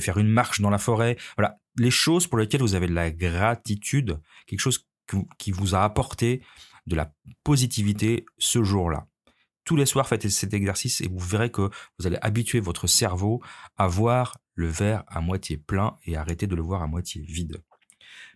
faire 0.00 0.18
une 0.18 0.28
marche 0.28 0.60
dans 0.60 0.70
la 0.70 0.78
forêt. 0.78 1.16
Voilà, 1.38 1.60
les 1.78 1.92
choses 1.92 2.26
pour 2.26 2.36
lesquelles 2.36 2.62
vous 2.62 2.74
avez 2.74 2.88
de 2.88 2.94
la 2.94 3.12
gratitude, 3.12 4.20
quelque 4.46 4.60
chose 4.60 4.84
qui 5.38 5.52
vous 5.52 5.76
a 5.76 5.84
apporté 5.84 6.42
de 6.86 6.96
la 6.96 7.12
positivité 7.44 8.26
ce 8.38 8.64
jour-là. 8.64 9.06
Tous 9.64 9.76
les 9.76 9.86
soirs, 9.86 10.08
faites 10.08 10.28
cet 10.28 10.52
exercice 10.52 11.00
et 11.00 11.08
vous 11.08 11.18
verrez 11.18 11.50
que 11.50 11.70
vous 11.98 12.06
allez 12.06 12.18
habituer 12.20 12.60
votre 12.60 12.86
cerveau 12.86 13.40
à 13.78 13.86
voir 13.86 14.36
le 14.54 14.68
verre 14.68 15.04
à 15.08 15.20
moitié 15.20 15.56
plein 15.56 15.96
et 16.04 16.16
arrêter 16.16 16.46
de 16.46 16.54
le 16.54 16.62
voir 16.62 16.82
à 16.82 16.86
moitié 16.86 17.22
vide. 17.22 17.62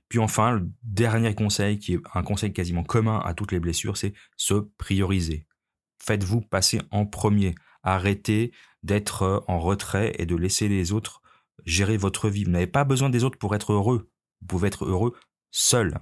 Puis 0.08 0.18
enfin, 0.18 0.52
le 0.52 0.70
dernier 0.82 1.34
conseil, 1.34 1.78
qui 1.78 1.94
est 1.94 2.00
un 2.14 2.22
conseil 2.22 2.52
quasiment 2.52 2.82
commun 2.82 3.20
à 3.24 3.34
toutes 3.34 3.52
les 3.52 3.60
blessures, 3.60 3.96
c'est 3.96 4.14
se 4.36 4.54
prioriser. 4.54 5.46
Faites-vous 5.98 6.40
passer 6.40 6.80
en 6.90 7.04
premier. 7.04 7.54
Arrêtez 7.82 8.52
d'être 8.82 9.44
en 9.48 9.58
retrait 9.58 10.14
et 10.18 10.26
de 10.26 10.36
laisser 10.36 10.68
les 10.68 10.92
autres 10.92 11.22
gérer 11.66 11.96
votre 11.96 12.30
vie. 12.30 12.44
Vous 12.44 12.50
n'avez 12.50 12.66
pas 12.66 12.84
besoin 12.84 13.10
des 13.10 13.24
autres 13.24 13.38
pour 13.38 13.54
être 13.54 13.72
heureux. 13.72 14.10
Vous 14.40 14.46
pouvez 14.46 14.68
être 14.68 14.86
heureux 14.86 15.14
seul. 15.50 15.98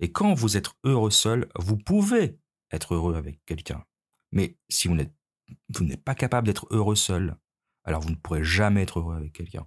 Et 0.00 0.12
quand 0.12 0.34
vous 0.34 0.56
êtes 0.56 0.70
heureux 0.84 1.10
seul, 1.10 1.48
vous 1.58 1.76
pouvez 1.76 2.38
être 2.70 2.94
heureux 2.94 3.14
avec 3.14 3.40
quelqu'un. 3.46 3.84
Mais 4.32 4.56
si 4.68 4.88
vous 4.88 4.94
n'êtes 4.94 6.04
pas 6.04 6.14
capable 6.14 6.46
d'être 6.46 6.66
heureux 6.70 6.96
seul, 6.96 7.36
alors 7.84 8.00
vous 8.00 8.10
ne 8.10 8.16
pourrez 8.16 8.44
jamais 8.44 8.82
être 8.82 9.00
heureux 9.00 9.16
avec 9.16 9.32
quelqu'un. 9.32 9.66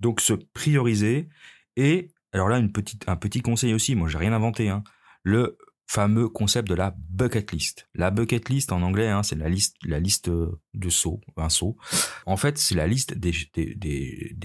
Donc 0.00 0.20
se 0.20 0.32
prioriser 0.32 1.28
et 1.76 2.12
alors 2.32 2.48
là 2.48 2.56
un 2.56 3.16
petit 3.16 3.42
conseil 3.42 3.74
aussi, 3.74 3.94
moi 3.94 4.08
j'ai 4.08 4.18
rien 4.18 4.32
inventé, 4.32 4.68
hein, 4.68 4.82
le 5.22 5.58
fameux 5.90 6.28
concept 6.28 6.68
de 6.68 6.74
la 6.74 6.94
bucket 6.96 7.50
list. 7.50 7.88
La 7.96 8.12
bucket 8.12 8.48
list 8.48 8.70
en 8.70 8.80
anglais, 8.82 9.08
hein, 9.08 9.24
c'est 9.24 9.34
la 9.34 9.48
liste, 9.48 9.74
liste 9.82 10.30
de 10.30 10.88
sauts, 10.88 11.20
un 11.36 11.48
saut. 11.48 11.76
En 12.26 12.36
fait, 12.36 12.58
c'est 12.58 12.76
la 12.76 12.86
liste 12.86 13.14
des, 13.14 13.34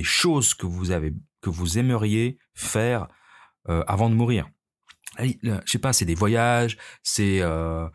choses 0.02 0.56
que 0.56 0.66
vous 0.66 0.90
avez, 0.90 1.14
que 1.42 1.52
vous 1.52 1.78
aimeriez 1.78 2.40
faire 2.56 3.08
euh, 3.70 3.84
avant 3.86 4.10
de 4.10 4.16
mourir. 4.16 4.50
Je 5.20 5.60
sais 5.66 5.80
pas, 5.80 5.94
c'est 5.94 6.06
des 6.06 6.16
voyages, 6.16 6.78
c'est 7.04 7.42
euh, 7.42 7.88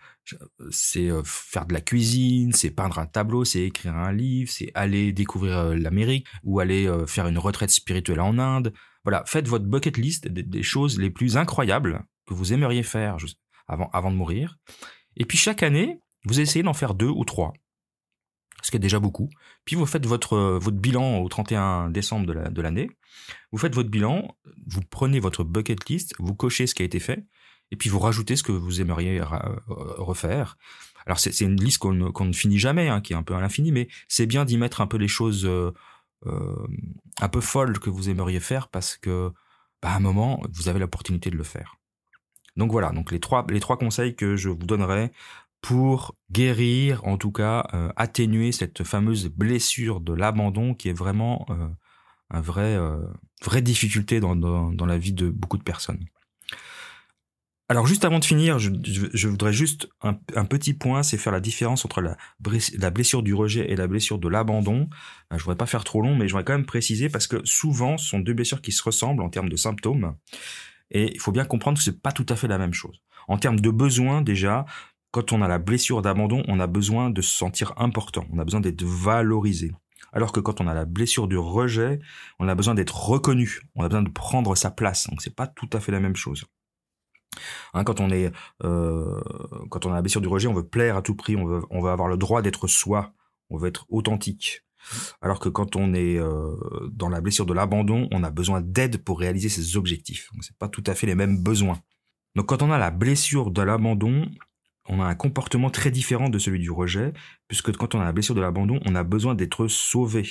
c'est 0.70 1.10
euh, 1.10 1.22
faire 1.24 1.66
de 1.66 1.72
la 1.72 1.80
cuisine, 1.80 2.52
c'est 2.52 2.70
peindre 2.70 2.98
un 2.98 3.06
tableau, 3.06 3.44
c'est 3.44 3.62
écrire 3.62 3.96
un 3.96 4.12
livre, 4.12 4.50
c'est 4.50 4.70
aller 4.74 5.12
découvrir 5.12 5.58
euh, 5.58 5.74
l'Amérique 5.74 6.26
ou 6.44 6.60
aller 6.60 6.86
euh, 6.86 7.06
faire 7.06 7.26
une 7.26 7.38
retraite 7.38 7.70
spirituelle 7.70 8.20
en 8.20 8.38
Inde. 8.38 8.72
Voilà, 9.04 9.24
faites 9.26 9.48
votre 9.48 9.64
bucket 9.64 9.96
list 9.96 10.28
des, 10.28 10.62
choses 10.62 10.98
les 10.98 11.10
plus 11.10 11.36
incroyables 11.36 12.04
que 12.26 12.34
vous 12.34 12.52
aimeriez 12.52 12.82
faire 12.82 13.16
avant, 13.66 13.88
avant 13.92 14.10
de 14.10 14.16
mourir. 14.16 14.58
Et 15.16 15.24
puis 15.24 15.38
chaque 15.38 15.62
année, 15.62 16.00
vous 16.24 16.40
essayez 16.40 16.62
d'en 16.62 16.74
faire 16.74 16.94
deux 16.94 17.08
ou 17.08 17.24
trois, 17.24 17.52
ce 18.62 18.70
qui 18.70 18.76
est 18.76 18.80
déjà 18.80 18.98
beaucoup. 18.98 19.28
Puis 19.64 19.76
vous 19.76 19.86
faites 19.86 20.06
votre, 20.06 20.36
votre 20.58 20.76
bilan 20.76 21.18
au 21.18 21.28
31 21.28 21.90
décembre 21.90 22.26
de 22.26 22.62
l'année. 22.62 22.90
vous 23.52 23.58
faites 23.58 23.74
votre 23.74 23.90
bilan, 23.90 24.36
vous 24.66 24.82
prenez 24.88 25.20
votre 25.20 25.44
bucket 25.44 25.88
list, 25.88 26.14
vous 26.18 26.34
cochez 26.34 26.66
ce 26.66 26.74
qui 26.74 26.82
a 26.82 26.84
été 26.84 27.00
fait, 27.00 27.24
et 27.70 27.76
puis 27.76 27.88
vous 27.88 27.98
rajoutez 27.98 28.36
ce 28.36 28.42
que 28.42 28.52
vous 28.52 28.80
aimeriez 28.80 29.20
refaire. 29.68 30.56
Alors 31.06 31.18
c'est 31.18 31.40
une 31.40 31.60
liste 31.60 31.78
qu'on 31.78 31.92
ne 31.92 32.32
finit 32.32 32.58
jamais, 32.58 32.88
hein, 32.88 33.00
qui 33.00 33.12
est 33.12 33.16
un 33.16 33.22
peu 33.22 33.34
à 33.34 33.40
l'infini, 33.40 33.72
mais 33.72 33.88
c'est 34.08 34.26
bien 34.26 34.44
d'y 34.44 34.58
mettre 34.58 34.80
un 34.80 34.86
peu 34.86 34.96
les 34.96 35.08
choses 35.08 35.46
euh, 35.46 35.72
euh, 36.26 36.66
un 37.20 37.28
peu 37.28 37.40
folles 37.40 37.78
que 37.78 37.90
vous 37.90 38.10
aimeriez 38.10 38.40
faire 38.40 38.68
parce 38.68 38.96
que 38.96 39.32
bah, 39.82 39.90
à 39.90 39.96
un 39.96 40.00
moment 40.00 40.42
vous 40.52 40.68
avez 40.68 40.78
l'opportunité 40.78 41.30
de 41.30 41.36
le 41.36 41.44
faire. 41.44 41.76
Donc 42.56 42.70
voilà, 42.72 42.90
donc 42.90 43.10
les 43.10 43.20
trois 43.20 43.46
les 43.48 43.60
trois 43.60 43.78
conseils 43.78 44.14
que 44.14 44.36
je 44.36 44.48
vous 44.48 44.66
donnerai 44.66 45.10
pour 45.60 46.14
guérir, 46.30 47.04
en 47.06 47.16
tout 47.16 47.32
cas 47.32 47.68
euh, 47.74 47.90
atténuer 47.96 48.52
cette 48.52 48.84
fameuse 48.84 49.28
blessure 49.28 50.00
de 50.00 50.12
l'abandon 50.12 50.74
qui 50.74 50.88
est 50.88 50.96
vraiment 50.96 51.46
euh, 51.50 51.68
un 52.30 52.40
vrai 52.40 52.78
vraie 53.42 53.62
difficulté 53.62 54.20
dans, 54.20 54.36
dans, 54.36 54.70
dans 54.70 54.86
la 54.86 54.98
vie 54.98 55.12
de 55.12 55.28
beaucoup 55.28 55.58
de 55.58 55.62
personnes. 55.62 56.04
Alors 57.70 57.86
juste 57.86 58.04
avant 58.04 58.18
de 58.18 58.24
finir, 58.24 58.58
je, 58.58 59.28
voudrais 59.28 59.52
juste 59.52 59.88
un, 60.02 60.44
petit 60.44 60.74
point, 60.74 61.04
c'est 61.04 61.16
faire 61.16 61.32
la 61.32 61.38
différence 61.38 61.84
entre 61.84 62.00
la, 62.00 62.90
blessure 62.90 63.22
du 63.22 63.32
rejet 63.32 63.70
et 63.70 63.76
la 63.76 63.86
blessure 63.86 64.18
de 64.18 64.26
l'abandon. 64.26 64.88
Euh, 65.32 65.38
je 65.38 65.44
voudrais 65.44 65.56
pas 65.56 65.66
faire 65.66 65.84
trop 65.84 66.02
long, 66.02 66.16
mais 66.16 66.26
je 66.26 66.32
voudrais 66.32 66.42
quand 66.42 66.54
même 66.54 66.66
préciser 66.66 67.08
parce 67.08 67.28
que 67.28 67.36
souvent, 67.44 67.96
ce 67.96 68.08
sont 68.08 68.18
deux 68.18 68.34
blessures 68.34 68.60
qui 68.60 68.72
se 68.72 68.82
ressemblent 68.82 69.22
en 69.22 69.28
termes 69.28 69.48
de 69.48 69.54
symptômes. 69.54 70.16
Et 70.90 71.12
il 71.14 71.20
faut 71.20 71.30
bien 71.30 71.44
comprendre 71.44 71.78
que 71.78 71.84
c'est 71.84 72.02
pas 72.02 72.10
tout 72.10 72.26
à 72.28 72.34
fait 72.34 72.48
la 72.48 72.58
même 72.58 72.74
chose. 72.74 73.02
En 73.28 73.38
termes 73.38 73.60
de 73.60 73.70
besoins, 73.70 74.20
déjà, 74.20 74.66
quand 75.10 75.32
on 75.32 75.42
a 75.42 75.48
la 75.48 75.58
blessure 75.58 76.02
d'abandon, 76.02 76.42
on 76.48 76.60
a 76.60 76.66
besoin 76.66 77.10
de 77.10 77.20
se 77.20 77.34
sentir 77.34 77.72
important. 77.76 78.24
On 78.32 78.38
a 78.38 78.44
besoin 78.44 78.60
d'être 78.60 78.84
valorisé. 78.84 79.72
Alors 80.12 80.32
que 80.32 80.40
quand 80.40 80.60
on 80.60 80.66
a 80.66 80.74
la 80.74 80.84
blessure 80.84 81.28
du 81.28 81.36
rejet, 81.36 82.00
on 82.38 82.48
a 82.48 82.54
besoin 82.54 82.74
d'être 82.74 82.96
reconnu. 83.08 83.60
On 83.74 83.84
a 83.84 83.88
besoin 83.88 84.02
de 84.02 84.10
prendre 84.10 84.56
sa 84.56 84.70
place. 84.70 85.08
Donc 85.08 85.22
c'est 85.22 85.34
pas 85.34 85.46
tout 85.46 85.68
à 85.72 85.80
fait 85.80 85.92
la 85.92 86.00
même 86.00 86.16
chose. 86.16 86.44
Hein, 87.74 87.84
quand 87.84 88.00
on 88.00 88.10
est, 88.10 88.32
euh, 88.64 89.20
quand 89.70 89.86
on 89.86 89.92
a 89.92 89.94
la 89.94 90.02
blessure 90.02 90.20
du 90.20 90.28
rejet, 90.28 90.48
on 90.48 90.54
veut 90.54 90.66
plaire 90.66 90.96
à 90.96 91.02
tout 91.02 91.14
prix, 91.14 91.36
on 91.36 91.44
veut, 91.44 91.62
on 91.70 91.80
veut 91.80 91.90
avoir 91.90 92.08
le 92.08 92.16
droit 92.16 92.42
d'être 92.42 92.66
soi, 92.66 93.12
on 93.50 93.56
veut 93.56 93.68
être 93.68 93.86
authentique. 93.88 94.64
Alors 95.20 95.38
que 95.40 95.48
quand 95.48 95.76
on 95.76 95.92
est 95.94 96.18
euh, 96.18 96.56
dans 96.92 97.08
la 97.08 97.20
blessure 97.20 97.46
de 97.46 97.52
l'abandon, 97.52 98.08
on 98.12 98.24
a 98.24 98.30
besoin 98.30 98.60
d'aide 98.60 99.04
pour 99.04 99.20
réaliser 99.20 99.48
ses 99.48 99.76
objectifs. 99.76 100.28
Donc 100.32 100.44
c'est 100.44 100.56
pas 100.56 100.68
tout 100.68 100.84
à 100.86 100.94
fait 100.94 101.06
les 101.06 101.14
mêmes 101.14 101.42
besoins. 101.42 101.78
Donc 102.34 102.46
quand 102.46 102.62
on 102.62 102.70
a 102.70 102.78
la 102.78 102.90
blessure 102.90 103.50
de 103.50 103.62
l'abandon, 103.62 104.26
on 104.90 105.00
a 105.00 105.06
un 105.06 105.14
comportement 105.14 105.70
très 105.70 105.90
différent 105.90 106.28
de 106.28 106.38
celui 106.38 106.58
du 106.58 106.70
rejet, 106.70 107.12
puisque 107.46 107.74
quand 107.76 107.94
on 107.94 108.00
a 108.00 108.04
la 108.04 108.12
blessure 108.12 108.34
de 108.34 108.40
l'abandon, 108.40 108.80
on 108.84 108.94
a 108.96 109.04
besoin 109.04 109.34
d'être 109.34 109.68
sauvé. 109.68 110.26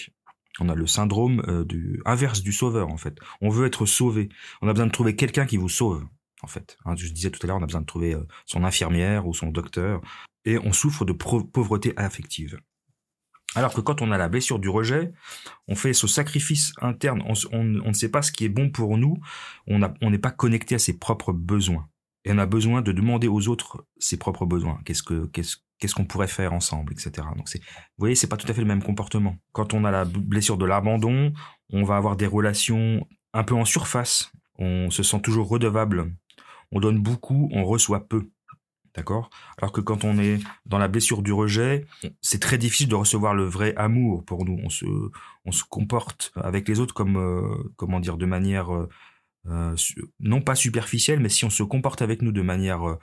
On 0.60 0.68
a 0.68 0.76
le 0.76 0.86
syndrome 0.86 1.42
euh, 1.48 1.64
du 1.64 2.02
inverse 2.06 2.42
du 2.42 2.52
sauveur 2.52 2.90
en 2.90 2.98
fait. 2.98 3.18
On 3.40 3.50
veut 3.50 3.66
être 3.66 3.86
sauvé. 3.86 4.28
On 4.62 4.68
a 4.68 4.74
besoin 4.74 4.88
de 4.88 4.92
trouver 4.92 5.16
quelqu'un 5.16 5.46
qui 5.46 5.56
vous 5.56 5.70
sauve 5.70 6.06
en 6.42 6.48
fait. 6.48 6.78
Hein, 6.86 6.96
je 6.98 7.08
disais 7.08 7.32
tout 7.32 7.40
à 7.44 7.48
l'heure, 7.48 7.58
on 7.58 7.64
a 7.64 7.68
besoin 7.68 7.82
de 7.82 7.86
trouver 7.86 8.14
euh, 8.14 8.28
son 8.46 8.64
infirmière 8.66 9.28
ou 9.28 9.34
son 9.34 9.48
docteur, 9.48 10.02
et 10.46 10.58
on 10.60 10.74
souffre 10.74 11.06
de 11.06 11.14
pauvreté 11.14 11.94
affective. 11.98 12.60
Alors 13.56 13.74
que 13.74 13.82
quand 13.82 14.02
on 14.02 14.12
a 14.12 14.18
la 14.18 14.30
blessure 14.30 14.60
du 14.60 14.70
rejet, 14.70 15.12
on 15.68 15.76
fait 15.76 15.94
ce 15.94 16.06
sacrifice 16.06 16.74
interne, 16.82 17.24
on, 17.52 17.64
ne 17.64 17.94
sait 17.94 18.10
pas 18.10 18.22
ce 18.22 18.32
qui 18.32 18.46
est 18.46 18.50
bon 18.50 18.70
pour 18.70 18.98
nous, 18.98 19.18
on 19.68 20.10
n'est 20.10 20.20
pas 20.20 20.32
connecté 20.32 20.76
à 20.76 20.80
ses 20.80 21.00
propres 21.00 21.34
besoins. 21.34 21.90
Et 22.26 22.32
on 22.32 22.38
a 22.38 22.46
besoin 22.46 22.82
de 22.82 22.92
demander 22.92 23.28
aux 23.28 23.48
autres 23.48 23.86
ses 23.98 24.18
propres 24.18 24.46
besoins. 24.46 24.80
Qu'est-ce 24.86 25.04
que 25.04 25.26
qu'est-ce 25.28 25.96
qu'on 25.96 26.06
pourrait 26.06 26.28
faire 26.28 26.54
ensemble, 26.54 26.92
etc. 26.92 27.28
Donc 27.38 27.48
c'est, 27.48 27.60
vous 27.60 28.00
voyez, 28.00 28.16
c'est 28.16 28.28
pas 28.28 28.38
tout 28.38 28.50
à 28.50 28.54
fait 28.54 28.62
le 28.62 28.68
même 28.68 28.84
comportement. 28.84 29.38
Quand 29.54 29.74
on 29.74 29.86
a 29.86 29.92
la 29.92 30.04
blessure 30.06 30.58
de 30.58 30.66
l'abandon, 30.66 31.32
on 31.72 31.84
va 31.84 31.96
avoir 31.96 32.18
des 32.18 32.28
relations 32.28 33.08
un 33.34 33.44
peu 33.44 33.56
en 33.56 33.66
surface. 33.66 34.32
On 34.58 34.90
se 34.90 35.04
sent 35.04 35.22
toujours 35.22 35.48
redevable 35.48 36.12
on 36.72 36.80
donne 36.80 37.00
beaucoup, 37.00 37.50
on 37.52 37.64
reçoit 37.66 38.08
peu. 38.08 38.30
D'accord? 38.96 39.30
Alors 39.58 39.72
que 39.72 39.82
quand 39.82 40.04
on 40.04 40.18
est 40.18 40.40
dans 40.66 40.80
la 40.80 40.88
blessure 40.88 41.22
du 41.22 41.32
rejet, 41.32 41.86
c'est 42.22 42.42
très 42.42 42.58
difficile 42.58 42.90
de 42.90 42.96
recevoir 42.96 43.34
le 43.34 43.44
vrai 43.44 43.74
amour 43.76 44.26
pour 44.26 44.46
nous. 44.46 44.60
On 44.64 44.70
se, 44.70 44.86
on 45.46 45.52
se 45.52 45.64
comporte 45.64 46.32
avec 46.36 46.68
les 46.68 46.80
autres 46.80 46.94
comme, 46.94 47.18
euh, 47.18 47.72
comment 47.76 48.00
dire, 48.00 48.18
de 48.18 48.26
manière 48.26 48.74
euh, 48.74 48.90
euh, 49.48 49.76
non 50.20 50.42
pas 50.42 50.56
superficielle, 50.56 51.20
mais 51.20 51.30
si 51.30 51.46
on 51.46 51.50
se 51.50 51.64
comporte 51.64 52.02
avec 52.02 52.22
nous 52.22 52.32
de 52.32 52.42
manière 52.42 52.98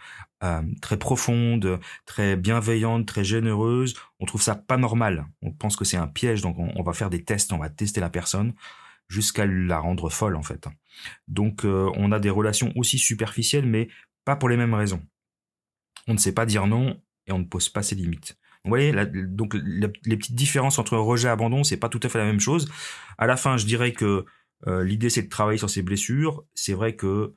très 0.81 0.99
profonde, 0.99 1.81
très 2.05 2.37
bienveillante, 2.37 3.07
très 3.07 3.25
généreuse, 3.25 3.95
on 4.21 4.26
trouve 4.26 4.43
ça 4.43 4.55
pas 4.55 4.76
normal. 4.76 5.26
On 5.43 5.52
pense 5.52 5.76
que 5.76 5.85
c'est 5.85 5.97
un 5.97 6.07
piège, 6.07 6.43
donc 6.43 6.57
on, 6.59 6.83
va 6.83 6.93
faire 6.93 7.11
des 7.11 7.25
tests, 7.25 7.52
on 7.52 7.59
va 7.59 7.71
tester 7.71 8.00
la 8.00 8.11
personne 8.11 8.52
jusqu'à 9.09 9.47
la 9.47 9.78
rendre 9.78 10.11
folle 10.11 10.37
en 10.37 10.43
fait. 10.43 10.69
Donc 11.28 11.64
euh, 11.64 11.90
on 11.95 12.12
a 12.12 12.19
des 12.19 12.31
relations 12.31 12.73
aussi 12.76 12.99
superficielles, 12.99 13.66
mais 13.66 13.88
pas 14.25 14.37
pour 14.37 14.49
les 14.49 14.57
mêmes 14.57 14.75
raisons. 14.75 15.02
On 16.07 16.12
ne 16.12 16.19
sait 16.19 16.33
pas 16.33 16.47
dire 16.47 16.66
non 16.66 17.00
et 17.26 17.33
on 17.33 17.38
ne 17.38 17.45
pose 17.45 17.69
pas 17.69 17.83
ses 17.83 17.95
limites. 17.95 18.38
Vous 18.64 18.71
voyez, 18.71 18.93
donc 19.12 19.55
les 19.55 20.16
petites 20.16 20.35
différences 20.35 20.81
entre 20.81 20.97
rejet 20.97 21.28
et 21.28 21.31
abandon, 21.31 21.62
c'est 21.62 21.76
pas 21.76 21.88
tout 21.88 22.00
à 22.02 22.09
fait 22.09 22.19
la 22.19 22.25
même 22.25 22.40
chose. 22.40 22.69
À 23.16 23.26
la 23.26 23.37
fin, 23.37 23.57
je 23.57 23.64
dirais 23.64 23.93
que 23.93 24.25
euh, 24.67 24.85
l'idée 24.85 25.11
c'est 25.11 25.23
de 25.23 25.29
travailler 25.29 25.59
sur 25.59 25.71
ces 25.71 25.83
blessures. 25.83 26.45
C'est 26.55 26.75
vrai 26.75 26.97
que 26.97 27.35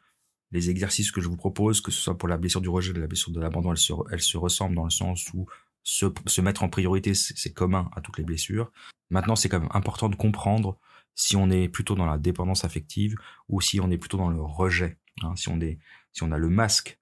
les 0.51 0.69
exercices 0.69 1.11
que 1.11 1.21
je 1.21 1.27
vous 1.27 1.37
propose, 1.37 1.81
que 1.81 1.91
ce 1.91 2.01
soit 2.01 2.17
pour 2.17 2.27
la 2.27 2.37
blessure 2.37 2.61
du 2.61 2.69
rejet 2.69 2.93
la 2.93 3.07
blessure 3.07 3.31
de 3.31 3.39
l'abandon, 3.39 3.71
elles 3.71 4.21
se, 4.21 4.37
ressemblent 4.37 4.75
dans 4.75 4.83
le 4.83 4.89
sens 4.89 5.31
où 5.33 5.47
se, 5.83 6.07
se 6.25 6.41
mettre 6.41 6.63
en 6.63 6.69
priorité, 6.69 7.13
c'est 7.13 7.53
commun 7.53 7.89
à 7.95 8.01
toutes 8.01 8.17
les 8.17 8.23
blessures. 8.23 8.71
Maintenant, 9.09 9.35
c'est 9.35 9.49
quand 9.49 9.59
même 9.59 9.69
important 9.73 10.09
de 10.09 10.15
comprendre 10.15 10.77
si 11.15 11.35
on 11.35 11.49
est 11.49 11.67
plutôt 11.67 11.95
dans 11.95 12.05
la 12.05 12.17
dépendance 12.17 12.63
affective 12.63 13.15
ou 13.47 13.61
si 13.61 13.79
on 13.79 13.91
est 13.91 13.97
plutôt 13.97 14.17
dans 14.17 14.29
le 14.29 14.41
rejet, 14.41 14.97
hein, 15.21 15.35
si, 15.35 15.49
on 15.49 15.59
est, 15.59 15.79
si 16.13 16.23
on 16.23 16.31
a 16.31 16.37
le 16.37 16.49
masque. 16.49 16.99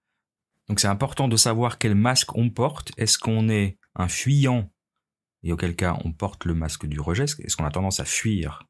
Donc 0.68 0.80
c'est 0.80 0.88
important 0.88 1.28
de 1.28 1.38
savoir 1.38 1.78
quel 1.78 1.96
masque 1.96 2.36
on 2.36 2.50
porte. 2.50 2.92
Est-ce 2.98 3.18
qu'on 3.18 3.48
est 3.50 3.78
un 3.96 4.08
fuyant 4.08 4.70
et 5.44 5.54
auquel 5.54 5.76
cas 5.76 5.98
on 6.04 6.12
porte 6.12 6.46
le 6.46 6.54
masque 6.54 6.86
du 6.88 7.00
rejet? 7.00 7.24
Est-ce 7.24 7.56
qu'on 7.56 7.66
a 7.66 7.72
tendance 7.72 8.00
à 8.00 8.06
fuir? 8.06 8.67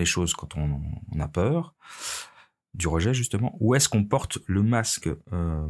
Les 0.00 0.06
choses 0.06 0.34
quand 0.34 0.56
on, 0.56 0.80
a 1.20 1.28
peur 1.28 1.74
du 2.74 2.88
rejet 2.88 3.12
justement, 3.12 3.56
ou 3.60 3.74
est-ce 3.74 3.88
qu'on 3.88 4.04
porte 4.04 4.38
le 4.46 4.62
masque 4.62 5.08
euh, 5.32 5.68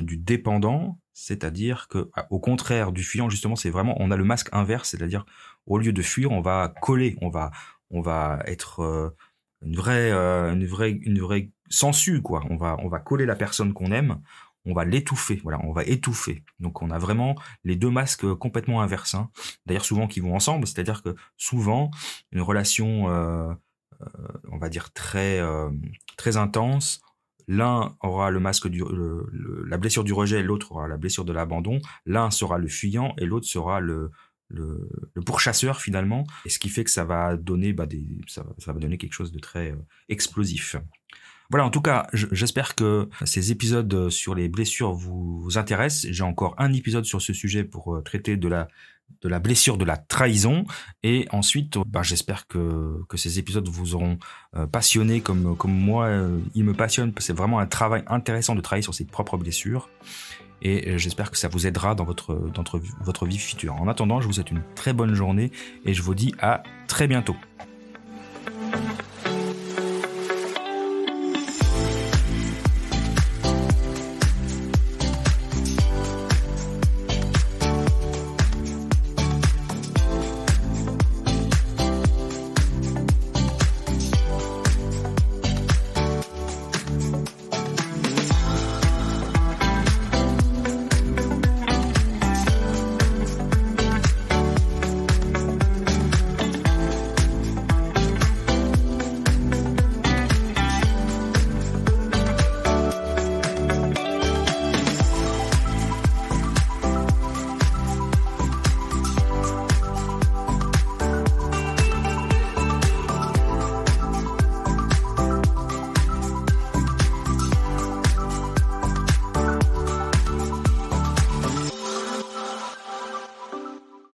du 0.00 0.18
dépendant, 0.18 0.98
c'est-à-dire 1.14 1.88
que 1.88 2.10
au 2.30 2.40
contraire 2.40 2.92
du 2.92 3.02
fuyant 3.02 3.30
justement, 3.30 3.56
c'est 3.56 3.70
vraiment 3.70 3.96
on 3.98 4.10
a 4.10 4.16
le 4.16 4.24
masque 4.24 4.48
inverse, 4.52 4.90
c'est-à-dire 4.90 5.24
au 5.66 5.78
lieu 5.78 5.92
de 5.92 6.02
fuir, 6.02 6.30
on 6.30 6.42
va 6.42 6.72
coller, 6.82 7.16
on 7.22 7.30
va 7.30 7.50
on 7.90 8.00
va 8.02 8.42
être 8.46 8.80
euh, 8.80 9.10
une 9.62 9.76
vraie 9.76 10.10
une 10.10 10.66
vraie 10.66 10.90
une 10.90 11.20
vraie 11.20 11.50
sensu 11.70 12.20
quoi, 12.20 12.44
on 12.50 12.56
va 12.56 12.76
on 12.80 12.88
va 12.88 12.98
coller 12.98 13.24
la 13.24 13.36
personne 13.36 13.72
qu'on 13.72 13.90
aime, 13.90 14.20
on 14.64 14.74
va 14.74 14.84
l'étouffer, 14.84 15.40
voilà, 15.42 15.60
on 15.64 15.72
va 15.72 15.84
étouffer. 15.84 16.44
Donc 16.60 16.82
on 16.82 16.90
a 16.90 16.98
vraiment 16.98 17.34
les 17.64 17.76
deux 17.76 17.90
masques 17.90 18.32
complètement 18.34 18.82
inverses. 18.82 19.14
Hein. 19.14 19.30
D'ailleurs 19.66 19.84
souvent 19.84 20.06
qui 20.06 20.20
vont 20.20 20.34
ensemble, 20.34 20.66
c'est-à-dire 20.66 21.02
que 21.02 21.14
souvent 21.36 21.90
une 22.30 22.40
relation, 22.40 23.08
euh, 23.08 23.12
euh, 23.12 23.54
on 24.50 24.58
va 24.58 24.68
dire 24.68 24.92
très 24.92 25.40
euh, 25.40 25.70
très 26.16 26.36
intense, 26.36 27.00
l'un 27.48 27.96
aura 28.00 28.30
le 28.30 28.40
masque 28.40 28.68
du 28.68 28.82
la 29.66 29.78
blessure 29.78 30.04
du 30.04 30.12
rejet, 30.12 30.42
l'autre 30.42 30.72
aura 30.72 30.88
la 30.88 30.96
blessure 30.96 31.24
de 31.24 31.32
l'abandon. 31.32 31.80
L'un 32.06 32.30
sera 32.30 32.58
le 32.58 32.68
fuyant 32.68 33.14
et 33.18 33.26
l'autre 33.26 33.46
sera 33.46 33.80
le, 33.80 34.10
le, 34.48 34.88
pourchasseur 35.24 35.80
finalement. 35.80 36.26
Et 36.44 36.50
ce 36.50 36.58
qui 36.58 36.68
fait 36.68 36.84
que 36.84 36.90
ça 36.90 37.04
va 37.04 37.36
donner 37.36 37.72
bah, 37.72 37.86
des, 37.86 38.06
ça, 38.26 38.44
va 38.66 38.72
donner 38.74 38.98
quelque 38.98 39.14
chose 39.14 39.32
de 39.32 39.38
très 39.38 39.74
explosif. 40.08 40.76
Voilà, 41.50 41.66
en 41.66 41.70
tout 41.70 41.82
cas, 41.82 42.06
j'espère 42.14 42.74
que 42.74 43.10
ces 43.24 43.52
épisodes 43.52 44.08
sur 44.08 44.34
les 44.34 44.48
blessures 44.48 44.94
vous, 44.94 45.48
intéressent. 45.56 46.10
J'ai 46.10 46.24
encore 46.24 46.54
un 46.56 46.72
épisode 46.72 47.04
sur 47.04 47.20
ce 47.20 47.34
sujet 47.34 47.62
pour 47.62 47.94
euh, 47.94 48.00
traiter 48.00 48.38
de 48.38 48.48
la 48.48 48.68
de 49.20 49.28
la 49.28 49.38
blessure 49.38 49.76
de 49.76 49.84
la 49.84 49.96
trahison. 49.96 50.64
Et 51.02 51.26
ensuite 51.30 51.78
bah, 51.86 52.02
j'espère 52.02 52.46
que, 52.46 53.00
ces 53.14 53.38
épisodes 53.38 53.68
vous 53.68 53.94
auront 53.94 54.18
euh, 54.56 54.66
passionné 54.66 55.20
comme, 55.20 55.56
moi 55.64 56.06
euh, 56.06 56.38
il 56.54 56.64
me 56.64 56.72
passionne 56.72 57.12
c'est 57.18 57.36
vraiment 57.36 57.58
un 57.58 57.66
travail 57.66 58.02
intéressant 58.06 58.54
de 58.54 58.60
travailler 58.60 58.82
sur 58.82 58.94
ses 58.94 59.04
propres 59.04 59.36
blessures. 59.36 59.88
Et 60.64 60.96
j'espère 60.96 61.32
que 61.32 61.36
ça 61.36 61.48
vous 61.48 61.66
aidera 61.66 61.96
dans 61.96 62.04
votre 62.04 63.26
vie 63.26 63.38
future. 63.38 63.74
En 63.74 63.88
attendant 63.88 64.20
je 64.20 64.28
vous 64.28 64.34
souhaite 64.34 64.52
une 64.52 64.62
très 64.76 64.92
bonne 64.92 65.14
journée 65.14 65.50
et 65.84 65.92
je 65.92 66.02
vous 66.02 66.14
dis 66.14 66.34
à 66.40 66.62
très 66.86 67.08
bientôt 67.08 67.36